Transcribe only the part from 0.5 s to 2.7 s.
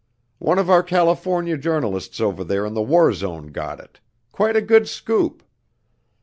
of our California journalists over there